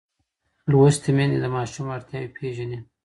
[0.71, 2.79] لوستې میندې د ماشوم اړتیاوې پېژني.